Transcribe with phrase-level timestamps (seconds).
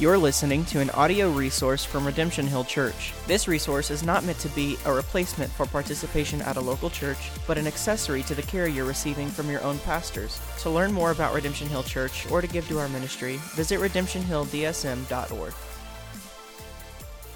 [0.00, 3.12] You're listening to an audio resource from Redemption Hill Church.
[3.26, 7.30] This resource is not meant to be a replacement for participation at a local church,
[7.46, 10.40] but an accessory to the care you're receiving from your own pastors.
[10.60, 15.52] To learn more about Redemption Hill Church or to give to our ministry, visit redemptionhilldsm.org.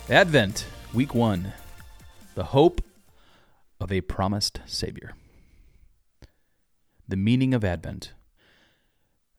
[0.08, 1.52] Advent, week one.
[2.34, 2.80] The hope
[3.78, 5.12] of a promised Savior.
[7.06, 8.14] The meaning of Advent.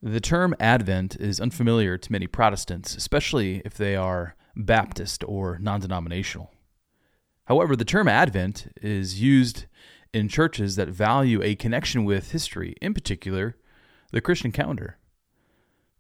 [0.06, 5.80] The term Advent is unfamiliar to many Protestants, especially if they are Baptist or non
[5.80, 6.52] denominational.
[7.46, 9.66] However, the term Advent is used
[10.14, 13.58] in churches that value a connection with history, in particular,
[14.12, 15.00] the Christian calendar.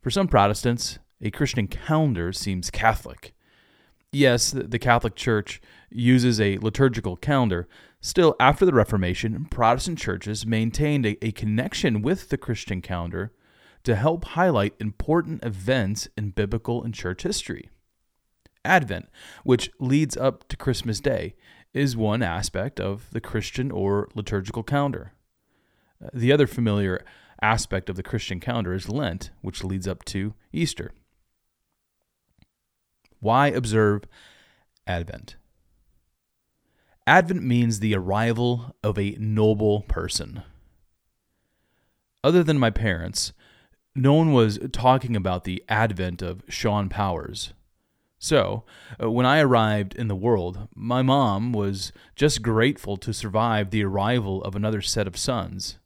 [0.03, 3.33] For some Protestants, a Christian calendar seems Catholic.
[4.11, 7.67] Yes, the Catholic Church uses a liturgical calendar.
[8.01, 13.31] Still, after the Reformation, Protestant churches maintained a, a connection with the Christian calendar
[13.85, 17.69] to help highlight important events in biblical and church history.
[18.65, 19.07] Advent,
[19.43, 21.35] which leads up to Christmas Day,
[21.73, 25.11] is one aspect of the Christian or liturgical calendar.
[26.03, 27.05] Uh, the other familiar
[27.41, 30.91] aspect of the Christian calendar is Lent, which leads up to Easter.
[33.19, 34.05] Why observe
[34.87, 35.35] Advent?
[37.05, 40.41] Advent means the arrival of a noble person.
[42.23, 43.31] Other than my parents,
[43.95, 47.53] no one was talking about the advent of Sean Powers.
[48.19, 48.63] So,
[49.01, 53.83] uh, when I arrived in the world, my mom was just grateful to survive the
[53.83, 55.77] arrival of another set of sons.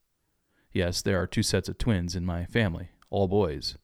[0.72, 3.78] Yes, there are two sets of twins in my family, all boys.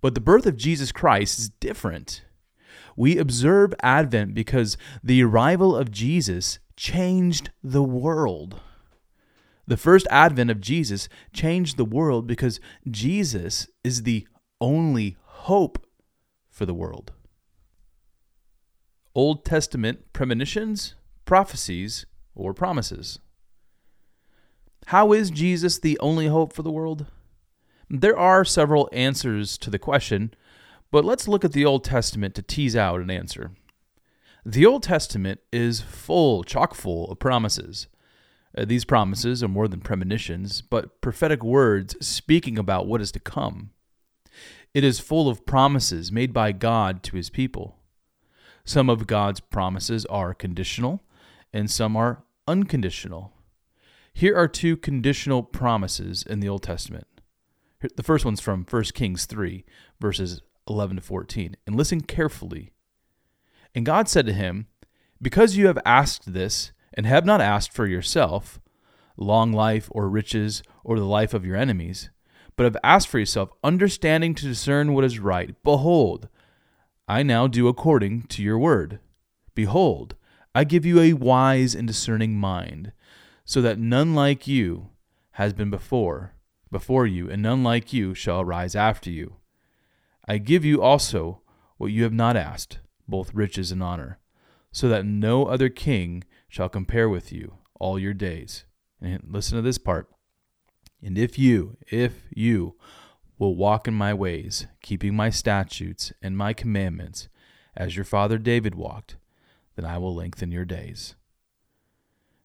[0.00, 2.22] But the birth of Jesus Christ is different.
[2.96, 8.60] We observe Advent because the arrival of Jesus changed the world.
[9.66, 14.26] The first advent of Jesus changed the world because Jesus is the
[14.60, 15.84] only hope
[16.48, 17.12] for the world.
[19.14, 20.94] Old Testament premonitions,
[21.24, 23.18] prophecies, or promises.
[24.86, 27.06] How is Jesus the only hope for the world?
[27.88, 30.32] There are several answers to the question,
[30.90, 33.52] but let's look at the Old Testament to tease out an answer.
[34.44, 37.88] The Old Testament is full, chock full of promises.
[38.56, 43.20] Uh, these promises are more than premonitions, but prophetic words speaking about what is to
[43.20, 43.70] come.
[44.72, 47.76] It is full of promises made by God to his people.
[48.64, 51.02] Some of God's promises are conditional,
[51.52, 53.32] and some are unconditional.
[54.12, 57.06] Here are two conditional promises in the Old Testament.
[57.96, 59.64] The first one's from 1 Kings 3,
[60.00, 61.56] verses 11 to 14.
[61.66, 62.72] And listen carefully.
[63.74, 64.66] And God said to him,
[65.20, 68.60] Because you have asked this, and have not asked for yourself
[69.16, 72.10] long life or riches or the life of your enemies,
[72.56, 75.54] but have asked for yourself understanding to discern what is right.
[75.62, 76.28] Behold,
[77.08, 78.98] I now do according to your word.
[79.54, 80.14] Behold,
[80.54, 82.92] I give you a wise and discerning mind,
[83.44, 84.90] so that none like you
[85.32, 86.32] has been before
[86.70, 89.36] before you, and none like you shall arise after you.
[90.26, 91.40] I give you also
[91.76, 94.18] what you have not asked, both riches and honor,
[94.72, 96.24] so that no other king
[96.56, 98.64] shall compare with you all your days.
[98.98, 100.08] And listen to this part.
[101.02, 102.76] And if you, if you
[103.38, 107.28] will walk in my ways, keeping my statutes and my commandments,
[107.76, 109.16] as your father David walked,
[109.74, 111.14] then I will lengthen your days.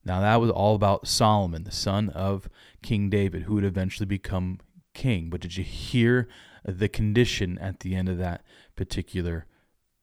[0.04, 2.50] Now, that was all about Solomon, the son of
[2.84, 4.60] King David, who would eventually become
[4.94, 5.30] king.
[5.30, 6.28] But did you hear
[6.66, 8.44] the condition at the end of that
[8.76, 9.46] particular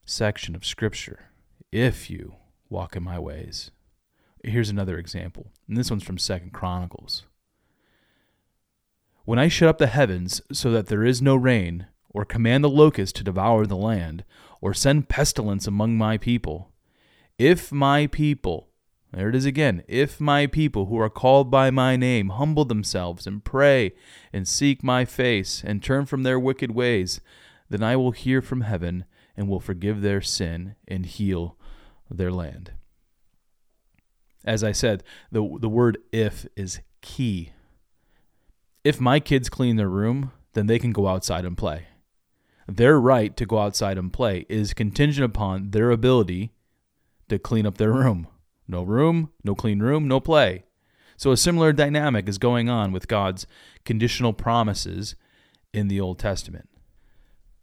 [0.07, 1.27] section of Scripture?
[1.71, 2.37] If you
[2.71, 3.71] walk in my ways,
[4.45, 7.25] Here's another example, and this one's from Second Chronicles.
[9.25, 12.71] When I shut up the heavens so that there is no rain, or command the
[12.71, 14.25] locust to devour the land,
[14.61, 16.73] or send pestilence among my people,
[17.37, 18.69] if my people,
[19.13, 23.27] there it is again, if my people who are called by my name humble themselves
[23.27, 23.93] and pray
[24.33, 27.21] and seek my face and turn from their wicked ways,
[27.69, 29.05] then I will hear from heaven
[29.37, 31.57] and will forgive their sin and heal
[32.09, 32.73] their land
[34.45, 37.53] as I said, the the word if is key.
[38.85, 41.89] If my kids clean their room, then they can go outside and play.
[42.67, 46.53] Their right to go outside and play is contingent upon their ability
[47.29, 48.29] to clean up their room.
[48.67, 50.65] No room, no clean room, no play.
[51.17, 53.47] So a similar dynamic is going on with God's
[53.85, 55.17] conditional promises
[55.73, 56.69] in the Old Testament.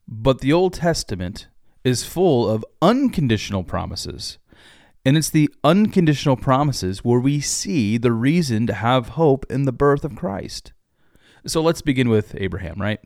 [0.08, 1.48] But the Old Testament
[1.84, 4.40] is full of unconditional promises.
[5.06, 9.72] And it's the unconditional promises where we see the reason to have hope in the
[9.72, 10.74] birth of Christ.
[11.46, 13.00] So let's begin with Abraham, right?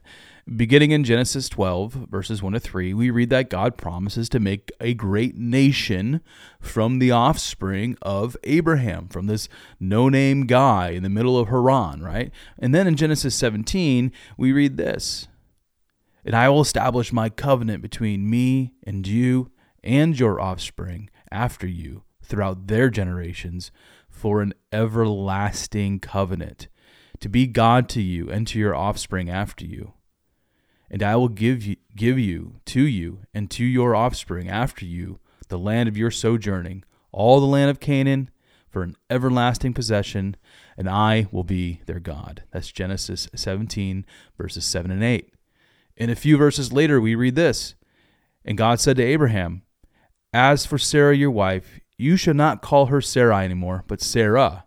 [0.56, 4.72] Beginning in Genesis 12, verses 1 to 3, we read that God promises to make
[4.80, 6.22] a great nation
[6.62, 12.02] from the offspring of Abraham, from this no name guy in the middle of Haran,
[12.02, 12.32] right?
[12.58, 15.28] And then in Genesis 17, we read this
[16.24, 19.52] And I will establish my covenant between me and you
[19.84, 23.72] and your offspring after you throughout their generations
[24.10, 26.68] for an everlasting covenant,
[27.20, 29.94] to be God to you and to your offspring after you
[30.90, 35.20] and I will give you, give you to you and to your offspring after you
[35.48, 38.30] the land of your sojourning, all the land of Canaan,
[38.70, 40.36] for an everlasting possession,
[40.78, 42.44] and I will be their God.
[42.52, 44.06] That's Genesis 17,
[44.38, 45.34] verses 7 and 8.
[45.98, 47.76] In a few verses later, we read this
[48.46, 49.64] And God said to Abraham,
[50.34, 54.66] As for Sarah your wife, you shall not call her Sarai anymore, but Sarah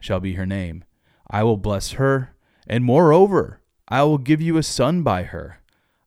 [0.00, 0.84] shall be her name.
[1.30, 2.34] I will bless her,
[2.66, 5.60] and moreover, I will give you a son by her.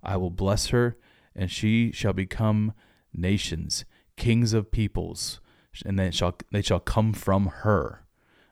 [0.04, 0.98] I will bless her,
[1.36, 2.74] and she shall become
[3.13, 3.86] nations,
[4.18, 5.40] kings of peoples,
[5.86, 8.06] and they shall they shall come from her.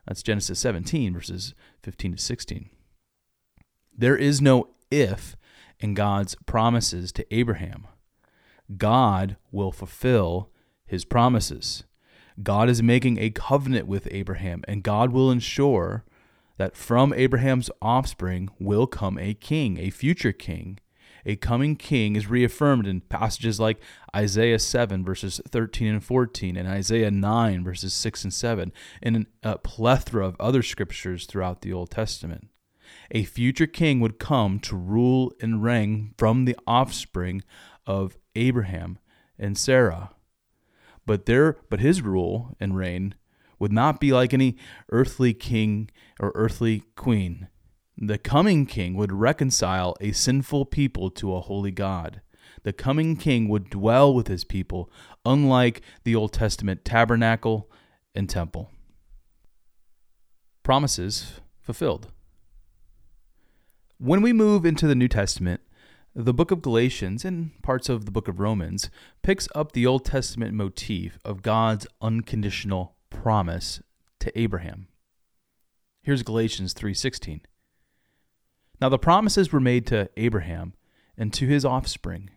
[0.06, 2.70] That's Genesis 17 verses 15 to 16.
[3.96, 5.36] There is no if
[5.80, 7.86] in God's promises to Abraham.
[8.76, 10.50] God will fulfill
[10.86, 11.84] his promises.
[12.42, 16.04] God is making a covenant with Abraham, and God will ensure
[16.56, 20.78] that from Abraham's offspring will come a king, a future king,
[21.26, 23.80] a coming king is reaffirmed in passages like
[24.14, 28.72] Isaiah 7, verses 13 and 14, and Isaiah 9, verses 6 and 7,
[29.02, 32.48] and a plethora of other scriptures throughout the Old Testament.
[33.10, 37.42] A future king would come to rule and reign from the offspring
[37.86, 38.98] of Abraham
[39.38, 40.10] and Sarah.
[41.06, 43.14] But there but his rule and reign
[43.58, 44.56] would not be like any
[44.90, 45.90] earthly king
[46.20, 47.48] or earthly queen.
[47.96, 52.20] The coming king would reconcile a sinful people to a holy God.
[52.64, 54.90] The coming king would dwell with his people,
[55.24, 57.70] unlike the Old Testament tabernacle
[58.14, 58.70] and temple.
[60.62, 62.08] Promises fulfilled.
[63.98, 65.60] When we move into the New Testament,
[66.14, 68.88] the book of Galatians and parts of the book of Romans
[69.22, 73.82] picks up the Old Testament motif of God's unconditional promise
[74.20, 74.86] to Abraham.
[76.02, 77.40] Here's Galatians 3:16.
[78.80, 80.74] Now the promises were made to Abraham
[81.16, 82.30] and to his offspring.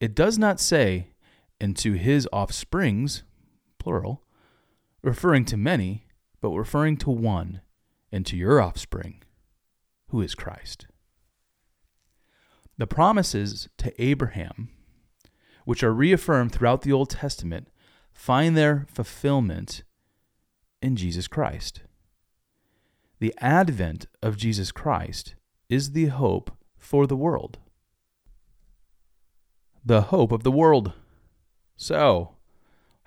[0.00, 1.12] It does not say,
[1.60, 3.22] and to his offsprings,
[3.78, 4.24] plural,
[5.02, 6.06] referring to many,
[6.40, 7.60] but referring to one,
[8.10, 9.22] and to your offspring,
[10.08, 10.86] who is Christ.
[12.76, 14.68] The promises to Abraham,
[15.64, 17.68] which are reaffirmed throughout the Old Testament,
[18.12, 19.84] find their fulfillment
[20.82, 21.82] in Jesus Christ.
[23.20, 25.34] The advent of Jesus Christ
[25.68, 27.58] is the hope for the world.
[29.84, 30.92] The hope of the world.
[31.76, 32.34] So,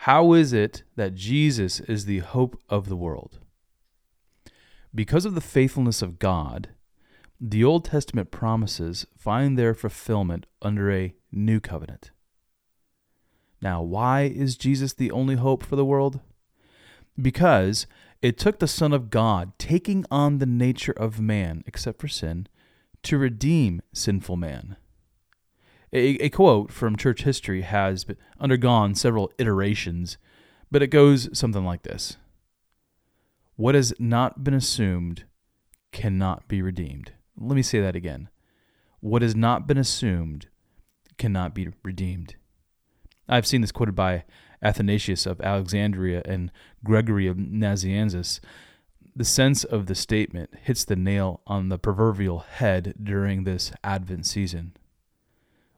[0.02, 3.40] how is it that Jesus is the hope of the world?
[4.94, 6.70] Because of the faithfulness of God,
[7.40, 12.12] the Old Testament promises find their fulfillment under a new covenant.
[13.62, 16.20] Now, why is Jesus the only hope for the world?
[17.20, 17.88] Because
[18.22, 22.48] it took the Son of God taking on the nature of man, except for sin,
[23.04, 24.76] to redeem sinful man.
[25.94, 28.06] A, a, quote from church history has
[28.40, 30.18] undergone several iterations,
[30.70, 32.18] but it goes something like this
[33.56, 35.24] What has not been assumed
[35.92, 37.14] cannot be redeemed.
[37.40, 38.30] Let me say that again.
[39.00, 40.48] What has not been assumed
[41.18, 42.36] cannot be redeemed.
[43.30, 44.24] I've seen this quoted by
[44.62, 46.52] Athanasius of Alexandria and
[46.84, 48.40] Gregory of Nazianzus,
[49.16, 54.26] the sense of the statement hits the nail on the proverbial head during this Advent
[54.26, 54.76] season.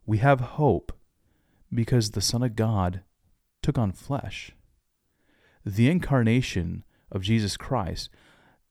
[0.05, 0.91] We have hope
[1.73, 3.01] because the Son of God
[3.61, 4.51] took on flesh.
[5.65, 8.09] The incarnation of Jesus Christ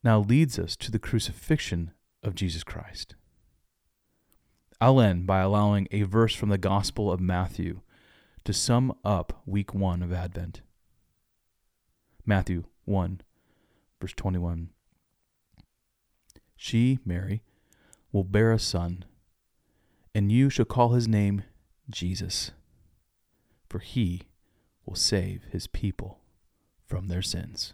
[0.03, 1.91] now leads us to the crucifixion
[2.23, 3.15] of Jesus Christ.
[4.81, 7.81] I'll end by allowing a verse from the Gospel of Matthew
[8.45, 10.61] to sum up week one of Advent.
[12.25, 13.21] Matthew 1,
[13.99, 14.69] verse 21.
[16.55, 17.41] She, Mary,
[18.11, 19.05] will bear a son,
[20.15, 21.43] and you shall call his name
[21.89, 22.51] Jesus,
[23.69, 24.23] for he
[24.85, 26.19] will save his people
[26.85, 27.73] from their sins.